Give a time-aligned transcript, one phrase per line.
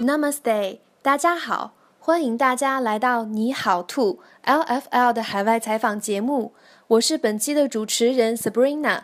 [0.00, 6.54] Namaste，大家好，欢迎大家来到你好兔 LFL 的海外采访节目，
[6.88, 9.02] 我是本期的主持人 Sabrina。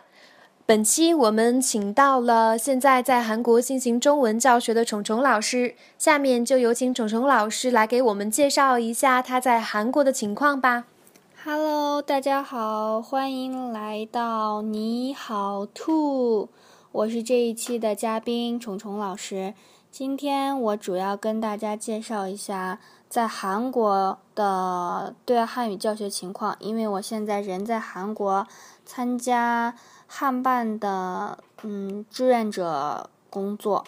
[0.65, 10.85] 本期我们请到了现在在韩国进行中文教学的虫虫老师，下面就有请虫虫老师来给我们介绍一下他在韩国的情况吧。
[11.45, 16.49] Hello，大家好，欢迎来到你好兔，
[16.91, 19.53] 我是这一期的嘉宾虫虫老师。
[19.91, 28.47] 今天我主要跟大家介绍一下在韩国的对外汉语教学情况，因为我现在人在韩国
[28.85, 29.75] 参加。
[30.09, 33.83] 汉办的嗯志愿者工作，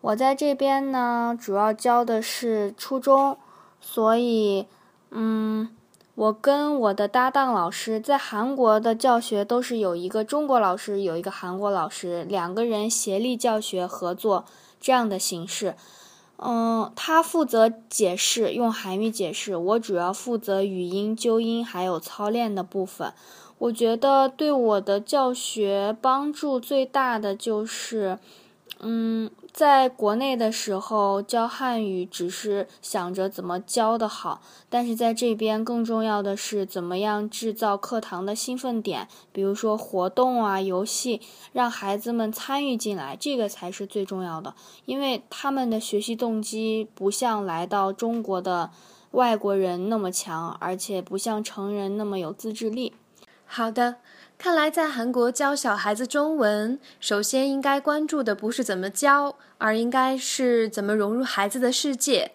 [0.00, 3.36] 我在这边呢，主要教的是初中，
[3.80, 4.68] 所以
[5.10, 5.75] 嗯，
[6.16, 14.46] 我跟我的搭档老师在韩国的教学都是有一个中国老师，有一个韩国老师，两个人协力教学合作
[14.80, 15.74] 这样的形式。
[16.38, 23.12] 嗯，他负责解释，用韩语解释，我主要负责语音纠音还有操练的部分。
[23.58, 28.18] 我觉得对我的教学帮助最大的就是，
[28.80, 41.22] 嗯，在国内的时候教汉语只是想着怎么教的好，但是在这边更重要的是怎么样制造课堂的兴奋点，比如说活动啊、游戏，
[41.54, 48.70] 让孩子们参与进来，这个才是最重要的，因为他们的学习动机不像来到中国的
[49.12, 52.92] 外国人那么强，而且不像成人那么有自制力。
[53.48, 53.96] 好的，
[54.36, 62.32] 看来在韩国教小孩子中文，首先应该关注的不是怎么教，而应该是怎么融入孩子的世界。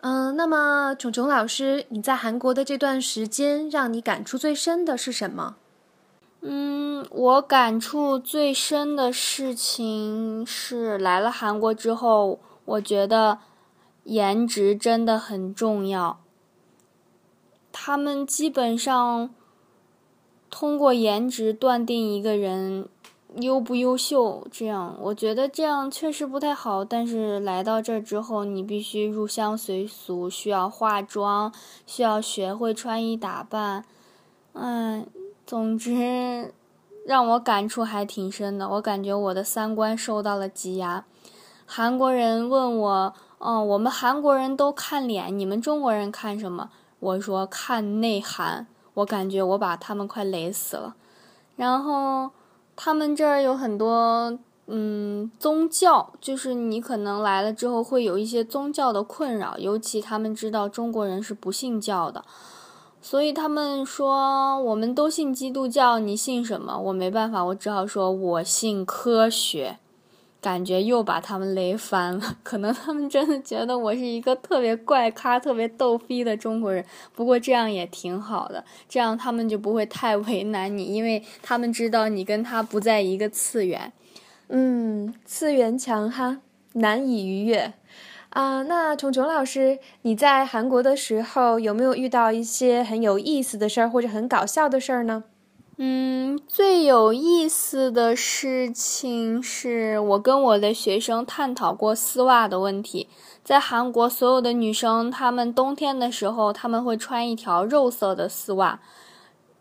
[0.00, 5.56] 嗯，那么虫虫老师，你在韩国的这段时间，让你感触最深的是什么？
[6.40, 13.38] 嗯，我感触最深的事情是来了韩国之后，我觉得
[14.04, 16.20] 颜值真的很重要。
[17.70, 19.30] 他们基本上。
[20.56, 22.88] 通过颜值断定一个人
[23.40, 26.84] 优不优秀，这样我觉得这样确实不太好。
[26.84, 31.52] 但是来到这之后，你必须入乡随俗，需要化妆，
[31.84, 33.84] 需要学会穿衣打扮。
[34.52, 35.04] 嗯，
[35.44, 36.54] 总之
[37.04, 38.68] 让我感触还挺深的。
[38.68, 41.04] 我感觉我的三观受到了挤压。
[41.66, 50.94] 韩国人问我：“哦，我们韩国人都看脸，你们中国人看什么？”我说：“看内涵。”我感觉我把他们快累死了，
[51.56, 52.30] 然后
[52.74, 62.24] 他们这儿有很多嗯宗教，就是你可能来了之后会有一些宗教的困扰，尤其他们知道中国人是不信教的，
[63.02, 66.78] 所以他们说我们都信基督教，你信什么？
[66.78, 69.78] 我没办法，我只好说我信科学。
[70.44, 76.84] 感觉又把他们雷翻了， 可能他们真的觉得我是一个特别怪咖、特别逗逼的中国人。
[77.14, 83.90] 不过这样也挺好的，这样他们就不会太为难你，因为他们知道你跟他不在一个次元。
[84.48, 86.40] 嗯，次元墙哈，
[86.74, 87.72] 难以逾越
[88.28, 88.62] 啊。
[88.64, 95.24] 那虫虫老师，你在韩国的时候有没有遇到一些很有意思的事儿或者很搞笑的事儿呢？
[95.76, 103.08] 嗯，最有意思的事情是我跟我的学生探讨过丝袜的问题。
[103.42, 108.78] 在韩国，所有的女生她们冬天的时候，她们会穿一条肉色的丝袜，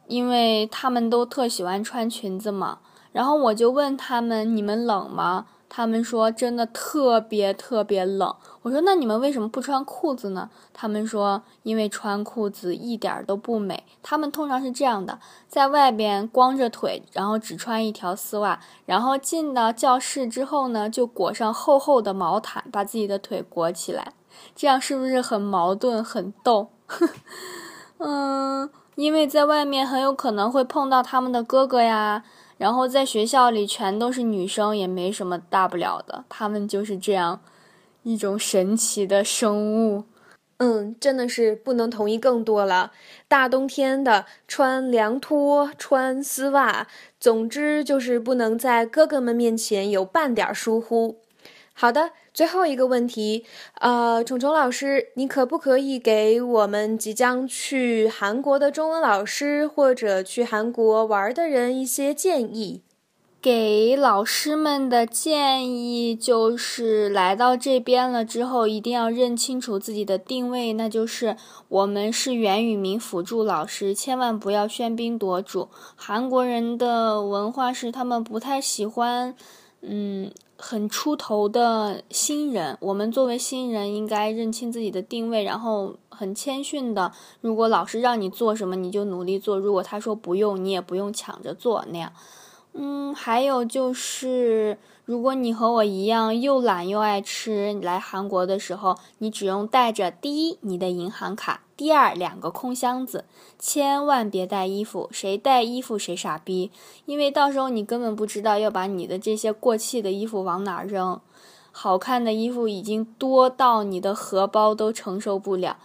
[0.08, 2.78] 因为她们都特喜欢穿裙子嘛。
[3.12, 8.36] 然后我就问她们：“你们冷吗？”他们说真的特别特别冷。
[8.62, 10.48] 我说那你们为什么不穿裤子呢？
[10.72, 13.84] 他们说因为穿裤子一点都不美。
[14.04, 15.18] 他们通常是这样的，
[15.48, 24.14] 在外边光着腿，然后只穿一条丝袜，然后进到教室之后呢，就裹上厚厚的毛毯，把自己的腿裹起来。
[24.56, 26.70] 这样是不是很矛盾、很逗？
[27.98, 32.24] 嗯，因为在外面很有可能会碰到他们的哥哥呀。
[32.58, 36.26] 然后在学校里全都是女生，也没什么大不了的。
[36.30, 37.42] 他们就是这样
[38.04, 40.04] 一种神奇的生物。
[40.58, 42.94] 嗯，真的是不能同意更多了。
[43.28, 46.88] 大冬天的穿凉拖、穿丝袜，
[47.20, 51.23] 总之就是不能在哥哥们面前有半点疏忽。
[51.74, 52.12] 好的。
[52.34, 53.46] 最后一个问题，
[53.80, 62.82] 呃，虫虫老师，你可不可以给我们即将去韩国的中文老师或者去韩国玩的人一些建议？
[63.40, 71.36] 给老师们的建议就是，来到这边了之后，一定要认清楚自己的定位，那就是
[71.68, 75.68] 我们是原语民辅助老师，千万不要喧宾夺主。
[75.96, 79.36] 韩国人的文化是他们不太喜欢。
[79.82, 80.32] 嗯，
[80.66, 82.78] 很出头的新人。
[82.80, 87.12] 我们作为新人，应该认清自己的定位，然后很谦逊的，
[87.42, 92.14] 如果老师让你做什么，你就努力做；如果他说不用，你也不用抢着做那样。
[92.72, 103.26] 嗯，还有就是，如果你和我一样又懒又爱吃，来韩国的时候，你只用带着第一你的银行卡，第二两个空箱子，
[103.58, 106.72] 千万别带衣服，谁带衣服谁傻逼，
[107.06, 111.20] 因为到时候你根本不知道要把你的这些过气的衣服往哪扔，
[111.72, 115.78] 好看的衣服已经多到你的荷包都承受不了。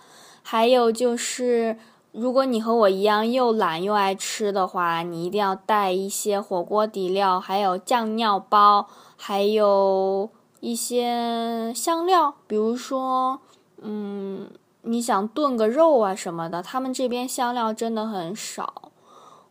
[0.42, 1.78] 还有就是。
[2.10, 10.30] 如果你和我一样又懒又爱吃的话，你一定要带一些火锅底料，还有酱料包，还有
[10.60, 13.40] 一些香料，比如说，
[13.82, 14.48] 嗯，
[14.82, 18.92] 你想炖个肉啊什么的，他们这边香料真的很少。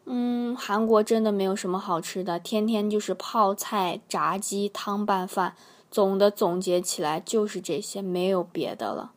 [0.06, 5.53] 嗯，韩国真的没有什么好吃的，天天就是泡菜、炸鸡、汤拌饭，
[5.91, 9.12] 总的总结起来就是这些，没有别的了。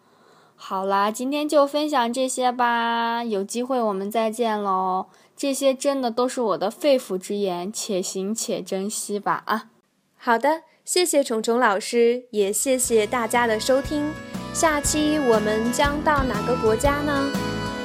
[0.56, 5.06] 好啦，今天就分享这些吧，有机会我们再见喽。
[5.36, 9.70] 这些真的都是我的肺腑之言，且行且珍惜吧啊！
[10.18, 14.29] 好的，谢谢虫虫老师，也谢谢大家的收听。
[14.52, 17.30] 下期我们将到哪个国家呢？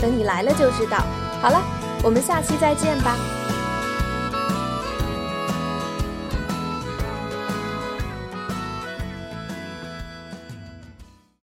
[0.01, 0.97] 等你来了就知道。
[1.41, 1.61] 好了，
[2.03, 3.15] 我们下期再见吧。